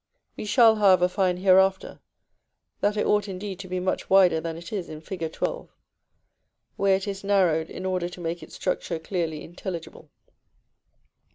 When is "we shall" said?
0.35-0.77